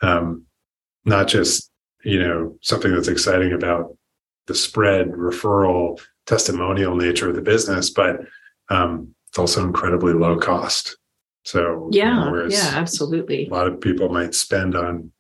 [0.02, 0.46] um,
[1.06, 1.72] not just
[2.04, 3.98] you know something that's exciting about
[4.48, 8.22] the spread referral testimonial nature of the business but
[8.70, 10.98] um, it's also incredibly low cost
[11.44, 15.12] so yeah you know, yeah absolutely a lot of people might spend on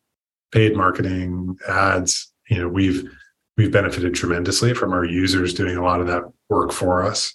[0.51, 3.09] paid marketing ads you know we've
[3.57, 7.33] we've benefited tremendously from our users doing a lot of that work for us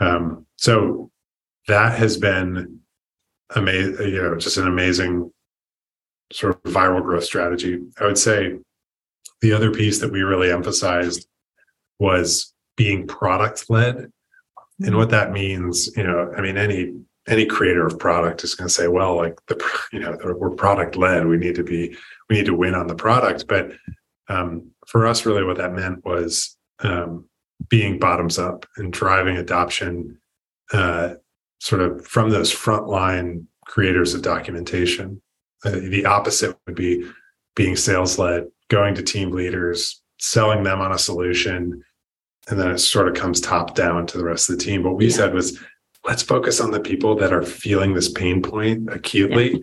[0.00, 1.10] um, so
[1.68, 2.80] that has been
[3.56, 5.30] amazing you know just an amazing
[6.32, 7.80] sort of viral growth strategy.
[7.98, 8.58] I would say
[9.40, 11.26] the other piece that we really emphasized
[11.98, 14.10] was being product led.
[14.82, 16.94] And what that means, you know, I mean, any
[17.28, 20.96] any creator of product is going to say, well, like the, you know, we're product
[20.96, 21.26] led.
[21.26, 21.94] We need to be,
[22.28, 23.46] we need to win on the product.
[23.46, 23.72] But
[24.28, 27.28] um, for us, really, what that meant was um,
[27.68, 30.18] being bottoms up and driving adoption,
[30.72, 31.14] uh,
[31.60, 35.20] sort of from those frontline creators of documentation
[35.64, 37.04] uh, the opposite would be
[37.54, 41.82] being sales led, going to team leaders, selling them on a solution,
[42.48, 44.82] and then it sort of comes top down to the rest of the team.
[44.82, 45.16] What we yeah.
[45.16, 45.58] said was,
[46.04, 49.62] let's focus on the people that are feeling this pain point acutely,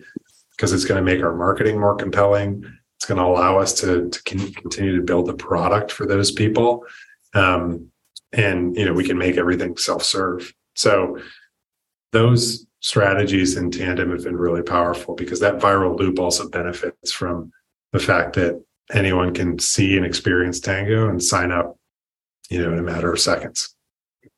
[0.52, 0.76] because yeah.
[0.76, 2.64] it's going to make our marketing more compelling.
[2.98, 6.84] It's going to allow us to, to continue to build the product for those people.
[7.32, 7.92] Um,
[8.32, 10.52] and you know, we can make everything self-serve.
[10.74, 11.18] So
[12.10, 17.52] those strategies in tandem have been really powerful because that viral loop also benefits from
[17.92, 18.60] the fact that
[18.92, 21.76] anyone can see and experience Tango and sign up,
[22.50, 23.74] you know, in a matter of seconds.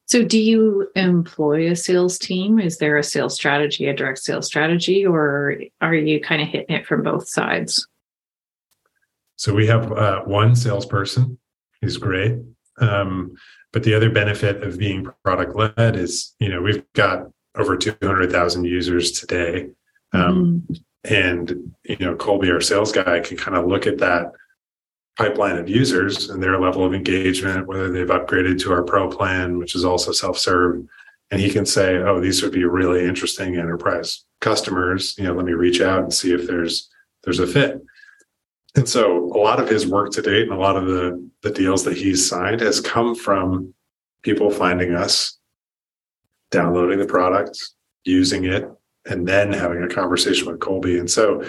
[0.06, 2.58] So, do you employ a sales team?
[2.58, 6.74] Is there a sales strategy, a direct sales strategy, or are you kind of hitting
[6.74, 7.86] it from both sides?
[9.40, 11.38] So, we have uh, one salesperson.
[11.80, 12.36] who's great.
[12.78, 13.36] Um,
[13.72, 17.26] but the other benefit of being product led is, you know, we've got
[17.56, 19.70] over 200,000 users today.
[20.12, 24.32] Um, mm And, you know, Colby, our sales guy, can kind of look at that
[25.16, 29.56] pipeline of users and their level of engagement, whether they've upgraded to our pro plan,
[29.56, 30.84] which is also self serve.
[31.30, 35.16] And he can say, oh, these would be really interesting enterprise customers.
[35.16, 36.90] You know, let me reach out and see if there's
[37.24, 37.80] there's a fit.
[38.76, 41.50] And so a lot of his work to date and a lot of the, the
[41.50, 43.74] deals that he's signed has come from
[44.22, 45.38] people finding us
[46.50, 47.58] downloading the product,
[48.04, 48.68] using it,
[49.06, 50.98] and then having a conversation with Colby.
[50.98, 51.42] And so,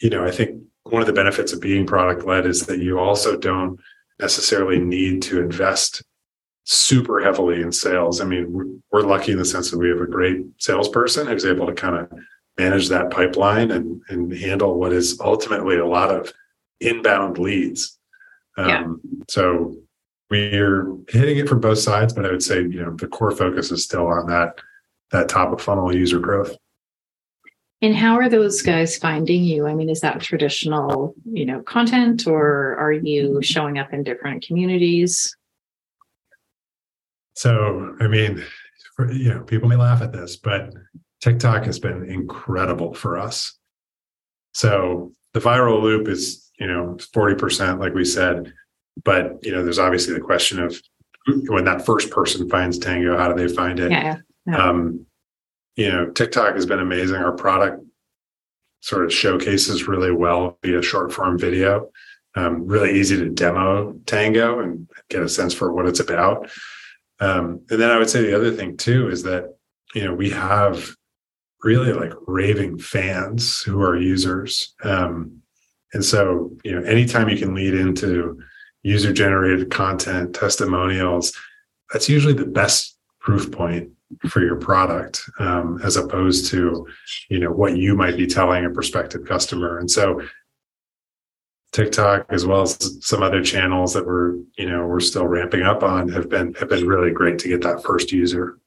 [0.00, 2.98] you know, I think one of the benefits of being product led is that you
[2.98, 3.78] also don't
[4.20, 6.02] necessarily need to invest
[6.64, 8.20] super heavily in sales.
[8.20, 11.66] I mean, we're lucky in the sense that we have a great salesperson who's able
[11.66, 12.12] to kind of
[12.58, 16.32] manage that pipeline and, and handle what is ultimately a lot of
[16.80, 17.98] inbound leads.
[18.56, 18.86] Um, yeah.
[19.28, 19.76] So
[20.30, 23.70] we're hitting it from both sides, but I would say you know the core focus
[23.70, 24.58] is still on that
[25.10, 26.56] that top of funnel user growth.
[27.80, 29.66] And how are those guys finding you?
[29.66, 34.44] I mean, is that traditional, you know, content or are you showing up in different
[34.44, 35.36] communities?
[37.34, 38.44] So, I mean,
[38.96, 40.74] for, you know, people may laugh at this, but
[41.20, 43.56] TikTok has been incredible for us.
[44.54, 48.52] So the viral loop is, you know, 40%, like we said.
[49.04, 50.80] But, you know, there's obviously the question of
[51.48, 53.90] when that first person finds Tango, how do they find it?
[53.90, 54.16] Yeah.
[54.46, 54.56] yeah.
[54.56, 55.06] Um,
[55.76, 57.16] you know, TikTok has been amazing.
[57.16, 57.84] Our product
[58.80, 61.90] sort of showcases really well via short form video.
[62.34, 66.50] Um, really easy to demo Tango and get a sense for what it's about.
[67.20, 69.56] Um, and then I would say the other thing too is that
[69.94, 70.94] you know we have
[71.62, 75.37] really like raving fans who are users, um,
[75.94, 78.40] and so you know anytime you can lead into
[78.82, 81.32] user generated content, testimonials,
[81.92, 83.90] that's usually the best proof point
[84.28, 86.86] for your product um, as opposed to
[87.28, 89.78] you know what you might be telling a prospective customer.
[89.78, 90.22] And so
[91.72, 95.82] tiktok as well as some other channels that we're you know we're still ramping up
[95.82, 98.58] on have been have been really great to get that first user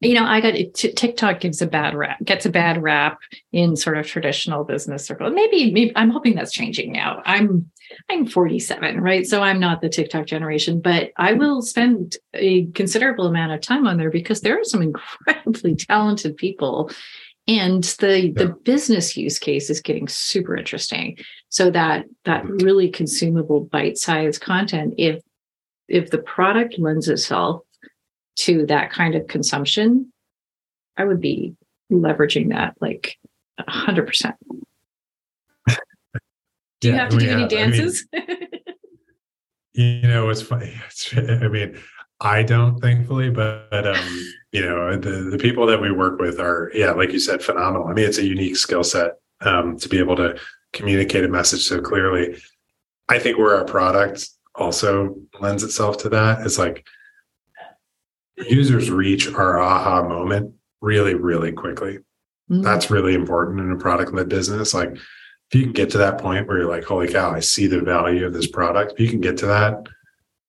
[0.00, 3.18] you know i got tiktok gives a bad rap gets a bad rap
[3.52, 7.70] in sort of traditional business circles maybe maybe i'm hoping that's changing now i'm
[8.10, 9.26] I'm 47, right?
[9.26, 13.86] So I'm not the TikTok generation, but I will spend a considerable amount of time
[13.86, 14.82] on there because there are some
[15.26, 16.90] incredibly talented people
[17.46, 18.32] and the yeah.
[18.34, 21.18] the business use case is getting super interesting
[21.50, 25.20] so that that really consumable bite-sized content if
[25.86, 27.60] if the product lends itself
[28.36, 30.12] to that kind of consumption
[30.96, 31.54] i would be
[31.92, 33.18] leveraging that like
[33.60, 34.34] 100%
[36.84, 38.06] do you yeah, have to do any dances?
[38.12, 38.48] I mean,
[40.02, 40.74] you know, it's funny.
[40.86, 41.78] It's, I mean,
[42.20, 46.38] I don't, thankfully, but, but um, you know, the the people that we work with
[46.38, 47.88] are, yeah, like you said, phenomenal.
[47.88, 50.38] I mean, it's a unique skill set um, to be able to
[50.74, 52.36] communicate a message so clearly.
[53.08, 56.86] I think where our product also lends itself to that is like
[58.36, 61.98] users reach our aha moment really, really quickly.
[62.50, 62.62] Mm-hmm.
[62.62, 64.74] That's really important in a product led business.
[64.74, 67.66] Like if you can get to that point where you're like, holy cow, I see
[67.66, 69.86] the value of this product, if you can get to that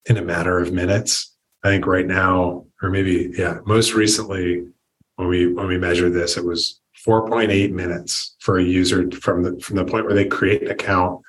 [0.07, 4.67] in a matter of minutes, I think right now, or maybe, yeah, most recently
[5.15, 9.59] when we when we measured this, it was 4.8 minutes for a user from the
[9.59, 11.21] from the point where they create an account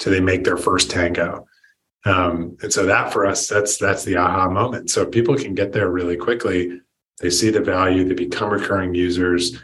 [0.00, 1.46] to they make their first tango.
[2.04, 4.90] Um, and so that for us, that's that's the aha moment.
[4.90, 6.80] So people can get there really quickly.
[7.20, 9.62] They see the value, they become recurring users,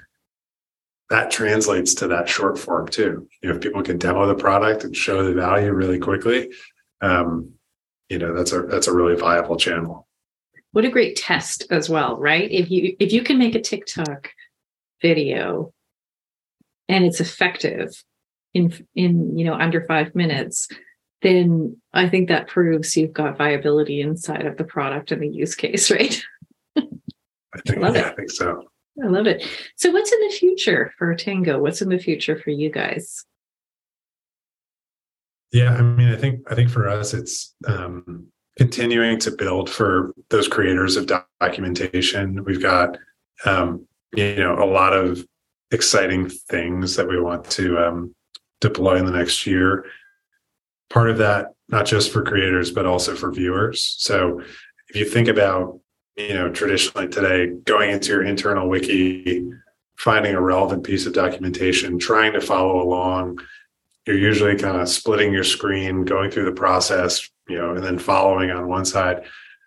[1.10, 3.28] that translates to that short form too.
[3.42, 6.50] You know, if people can demo the product and show the value really quickly,
[7.00, 7.52] um,
[8.08, 10.06] you know, that's a that's a really viable channel.
[10.72, 12.50] What a great test as well, right?
[12.50, 14.30] If you if you can make a TikTok
[15.00, 15.72] video
[16.88, 18.02] and it's effective
[18.52, 20.68] in in you know under five minutes,
[21.22, 25.54] then I think that proves you've got viability inside of the product and the use
[25.54, 26.20] case, right?
[26.76, 28.68] I think, I yeah, I think so.
[29.02, 29.44] I love it.
[29.76, 31.60] So, what's in the future for Tango?
[31.60, 33.24] What's in the future for you guys?
[35.52, 38.26] Yeah, I mean, I think I think for us, it's um,
[38.58, 42.44] continuing to build for those creators of documentation.
[42.44, 42.98] We've got
[43.44, 45.24] um, you know a lot of
[45.70, 48.14] exciting things that we want to um,
[48.60, 49.84] deploy in the next year.
[50.90, 53.96] Part of that, not just for creators, but also for viewers.
[53.98, 54.40] So,
[54.88, 55.80] if you think about
[56.18, 59.48] you know, traditionally today, going into your internal wiki,
[59.96, 63.38] finding a relevant piece of documentation, trying to follow along.
[64.04, 67.98] You're usually kind of splitting your screen, going through the process, you know, and then
[67.98, 69.24] following on one side.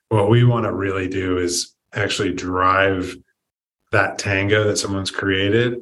[0.10, 3.16] What we want to really do is actually drive
[3.94, 5.80] that tango that someone's created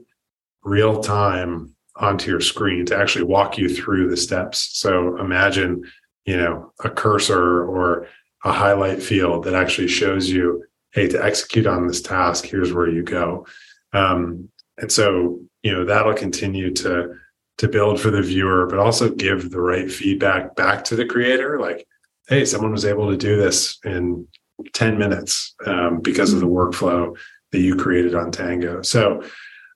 [0.63, 4.69] real time onto your screen to actually walk you through the steps.
[4.73, 5.83] So imagine,
[6.25, 8.07] you know, a cursor or
[8.43, 12.89] a highlight field that actually shows you, hey, to execute on this task, here's where
[12.89, 13.45] you go.
[13.93, 17.15] Um, and so, you know, that'll continue to
[17.57, 21.59] to build for the viewer, but also give the right feedback back to the creator.
[21.59, 21.85] Like,
[22.29, 24.25] hey, someone was able to do this in
[24.73, 27.17] 10 minutes um, because of the workflow
[27.51, 28.81] that you created on Tango.
[28.81, 29.21] So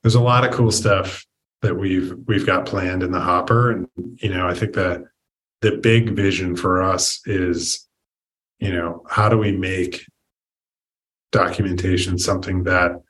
[0.02, 1.26] there's a lot of cool stuff
[1.64, 3.72] that we've we've got planned in the hopper.
[3.72, 3.88] And,
[4.18, 5.03] you know, I think that
[5.61, 7.88] the big vision for us is
[8.59, 10.05] you know how do we make
[11.32, 13.01] documentation something that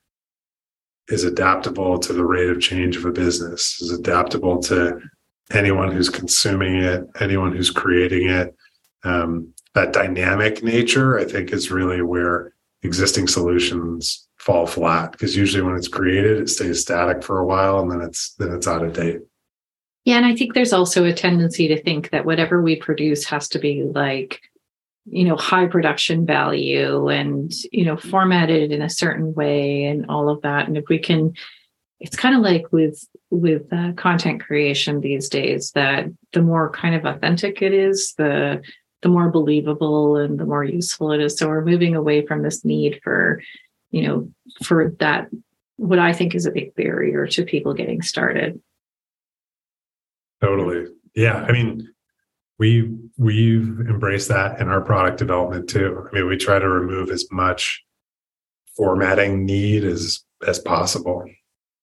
[1.09, 4.99] is adaptable to the rate of change of a business is adaptable to
[5.51, 8.55] anyone who's consuming it anyone who's creating it
[9.03, 15.63] um, that dynamic nature i think is really where existing solutions fall flat because usually
[15.63, 18.83] when it's created it stays static for a while and then it's then it's out
[18.83, 19.21] of date.
[20.05, 23.47] Yeah and i think there's also a tendency to think that whatever we produce has
[23.49, 24.41] to be like
[25.05, 30.29] you know high production value and you know formatted in a certain way and all
[30.29, 30.67] of that.
[30.67, 31.33] And if we can
[31.99, 36.95] it's kind of like with with uh, content creation these days that the more kind
[36.95, 38.61] of authentic it is the
[39.01, 41.37] the more believable and the more useful it is.
[41.37, 43.41] So we're moving away from this need for
[43.93, 44.29] you know
[44.63, 45.29] for that
[45.77, 48.59] what i think is a big barrier to people getting started
[50.41, 51.93] totally yeah i mean
[52.59, 56.07] we we've embraced that in our product development too.
[56.09, 57.83] I mean, we try to remove as much
[58.77, 61.25] formatting need as as possible.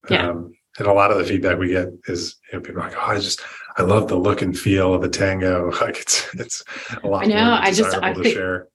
[0.08, 0.30] Yeah.
[0.30, 2.96] Um, and a lot of the feedback we get is you know, people are like,
[2.96, 3.42] "Oh, I just
[3.76, 5.70] I love the look and feel of the Tango.
[5.80, 6.64] Like it's it's
[7.02, 7.24] a lot.
[7.24, 7.58] I know.
[7.61, 8.68] I just I think, share.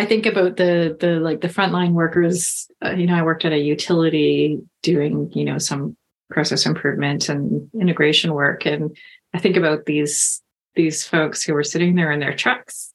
[0.00, 2.66] I think about the the like the frontline workers.
[2.82, 5.94] Uh, you know, I worked at a utility doing you know some
[6.30, 8.96] process improvement and integration work, and
[9.34, 10.40] I think about these
[10.74, 12.92] these folks who were sitting there in their trucks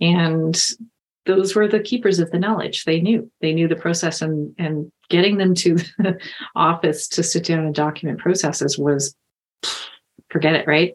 [0.00, 0.58] and
[1.26, 4.90] those were the keepers of the knowledge they knew they knew the process and and
[5.08, 6.18] getting them to the
[6.54, 9.14] office to sit down and document processes was
[10.30, 10.94] forget it right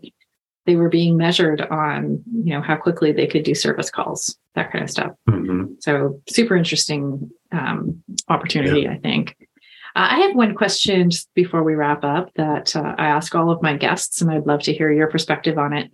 [0.66, 4.72] they were being measured on you know how quickly they could do service calls that
[4.72, 5.74] kind of stuff mm-hmm.
[5.80, 8.91] so super interesting um, opportunity yeah.
[8.91, 9.36] i think
[9.93, 13.51] uh, I have one question just before we wrap up that uh, I ask all
[13.51, 15.91] of my guests, and I'd love to hear your perspective on it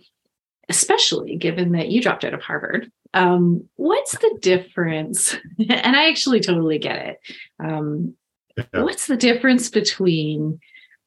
[0.68, 2.90] especially given that you dropped out of Harvard.
[3.14, 5.34] Um, what's the difference?
[5.58, 7.18] and I actually totally get it.
[7.58, 8.14] Um,
[8.56, 8.82] yeah.
[8.82, 10.58] What's the difference between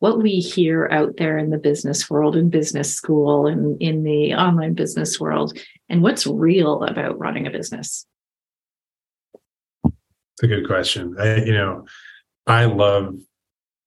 [0.01, 4.33] what we hear out there in the business world, in business school, and in the
[4.33, 5.55] online business world,
[5.89, 8.07] and what's real about running a business?
[9.85, 11.15] It's a good question.
[11.19, 11.85] I, you know,
[12.47, 13.15] I love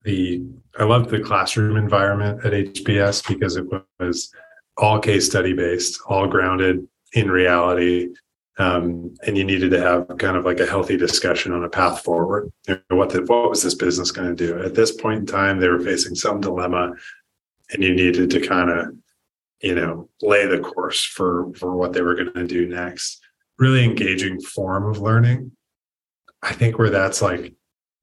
[0.05, 0.45] the
[0.79, 3.65] I love the classroom environment at HBS because it
[3.99, 4.33] was
[4.77, 8.11] all case study based, all grounded in reality.
[8.57, 12.03] Um, and you needed to have kind of like a healthy discussion on a path
[12.03, 12.53] forward.
[12.69, 14.63] You know, what the, what was this business going to do?
[14.63, 16.93] At this point in time, they were facing some dilemma,
[17.73, 18.95] and you needed to kind of,
[19.61, 23.21] you know, lay the course for for what they were going to do next.
[23.59, 25.51] Really engaging form of learning.
[26.43, 27.55] I think where that's like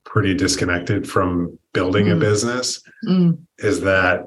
[0.04, 2.18] pretty disconnected from building mm.
[2.18, 3.38] a business mm.
[3.60, 4.26] is that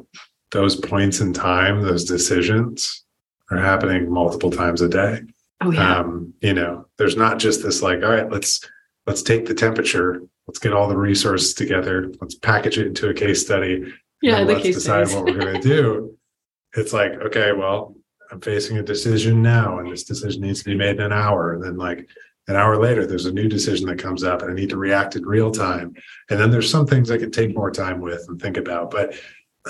[0.53, 3.05] those points in time, those decisions
[3.51, 5.20] are happening multiple times a day.
[5.61, 5.99] Oh yeah.
[5.99, 8.61] Um, you know, there's not just this like, all right, let's
[9.07, 13.15] let's take the temperature, let's get all the resources together, let's package it into a
[13.15, 13.93] case study.
[14.23, 16.19] Yeah, let's decide what we're going to do.
[16.77, 17.95] It's like, okay, well,
[18.33, 21.53] I'm facing a decision now, and this decision needs to be made in an hour.
[21.53, 22.09] And then like
[22.49, 25.15] an hour later, there's a new decision that comes up, and I need to react
[25.15, 25.95] in real time.
[26.31, 28.91] And then there's some things I can take more time with and think about.
[28.91, 29.15] But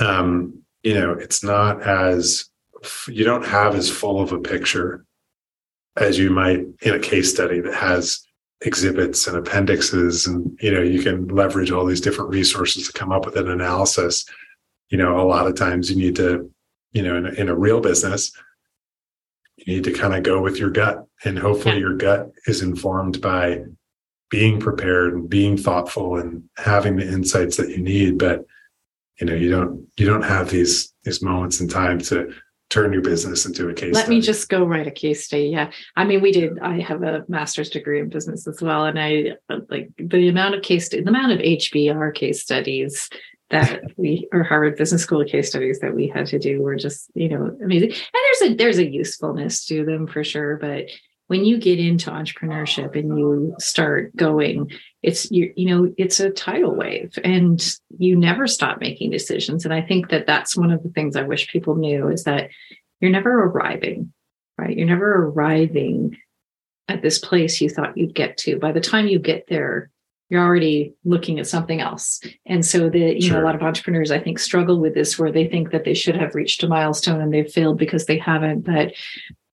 [0.00, 2.46] um, you know, it's not as
[3.06, 5.04] you don't have as full of a picture
[5.96, 8.26] as you might in a case study that has
[8.60, 13.12] exhibits and appendixes and you know you can leverage all these different resources to come
[13.12, 14.24] up with an analysis
[14.88, 16.50] you know a lot of times you need to
[16.92, 18.32] you know in a, in a real business
[19.56, 21.80] you need to kind of go with your gut and hopefully yeah.
[21.80, 23.62] your gut is informed by
[24.30, 28.44] being prepared and being thoughtful and having the insights that you need but
[29.20, 32.32] you know you don't you don't have these these moments in time to
[32.74, 34.16] turn your business into a case let study.
[34.16, 37.24] me just go write a case study yeah i mean we did i have a
[37.28, 40.98] master's degree in business as well and i uh, like the amount of case the
[40.98, 43.08] amount of hbr case studies
[43.50, 47.12] that we or harvard business school case studies that we had to do were just
[47.14, 50.86] you know amazing and there's a there's a usefulness to them for sure but
[51.28, 54.68] when you get into entrepreneurship and you start going
[55.04, 59.64] it's you, you know it's a tidal wave and you never stop making decisions.
[59.64, 62.50] And i think that that's one of the things i wish people knew is that
[63.00, 64.12] you're never arriving
[64.58, 64.76] right?
[64.76, 66.16] You're never arriving
[66.88, 68.58] at this place you thought you'd get to.
[68.58, 69.90] By the time you get there
[70.30, 72.20] you're already looking at something else.
[72.46, 73.34] And so the you sure.
[73.34, 75.94] know a lot of entrepreneurs i think struggle with this where they think that they
[75.94, 78.62] should have reached a milestone and they've failed because they haven't.
[78.62, 78.94] But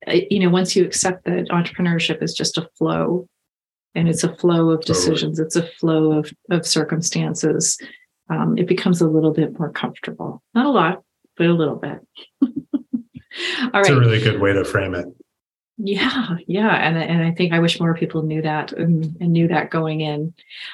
[0.07, 3.27] uh, you know once you accept that entrepreneurship is just a flow
[3.95, 5.37] and it's a flow of decisions.
[5.37, 5.45] Totally.
[5.45, 7.77] it's a flow of, of circumstances.
[8.29, 10.41] Um, it becomes a little bit more comfortable.
[10.53, 11.03] Not a lot
[11.37, 11.99] but a little bit.
[12.41, 12.49] All
[13.73, 15.07] right it's a really good way to frame it
[15.83, 19.47] yeah, yeah, and and I think I wish more people knew that and, and knew
[19.47, 20.33] that going in.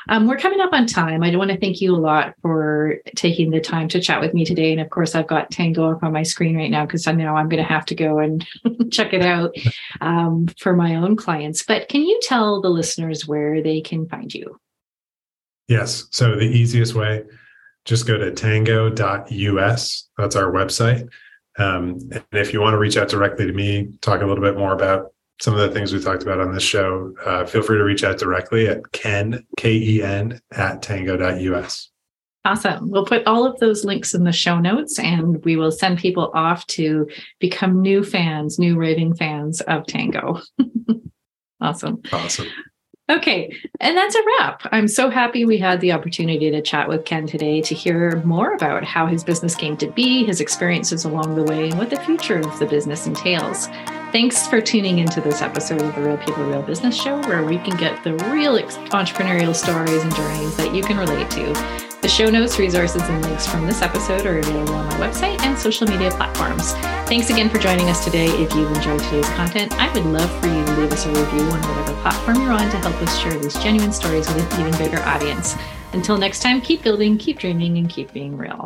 [0.09, 1.23] Um, we're coming up on time.
[1.23, 4.43] I want to thank you a lot for taking the time to chat with me
[4.43, 4.71] today.
[4.71, 7.35] And of course, I've got Tango up on my screen right now because I know
[7.35, 8.45] I'm going to have to go and
[8.91, 9.55] check it out
[10.01, 11.63] um, for my own clients.
[11.63, 14.59] But can you tell the listeners where they can find you?
[15.69, 16.07] Yes.
[16.11, 17.23] So the easiest way,
[17.85, 20.09] just go to tango.us.
[20.17, 21.09] That's our website
[21.57, 24.57] um, and if you want to reach out directly to me, talk a little bit
[24.57, 27.77] more about some of the things we talked about on this show, uh, feel free
[27.77, 31.91] to reach out directly at ken, K E N, at tango.us.
[32.45, 32.89] Awesome.
[32.89, 36.31] We'll put all of those links in the show notes and we will send people
[36.33, 37.07] off to
[37.39, 40.39] become new fans, new raving fans of Tango.
[41.61, 42.01] awesome.
[42.13, 42.47] Awesome.
[43.09, 44.63] Okay, and that's a wrap.
[44.71, 48.53] I'm so happy we had the opportunity to chat with Ken today to hear more
[48.53, 51.99] about how his business came to be, his experiences along the way, and what the
[52.01, 53.69] future of the business entails.
[54.13, 57.57] Thanks for tuning into this episode of the Real People, Real Business Show, where we
[57.57, 61.53] can get the real entrepreneurial stories and journeys that you can relate to.
[62.01, 65.59] The show notes, resources, and links from this episode are available on our website and
[65.59, 66.71] social media platforms.
[67.09, 68.27] Thanks again for joining us today.
[68.27, 71.41] If you've enjoyed today's content, I would love for you to leave us a review
[71.41, 74.79] on whatever platform you're on to help us share these genuine stories with an even
[74.79, 75.57] bigger audience.
[75.91, 78.65] Until next time, keep building, keep dreaming, and keep being real.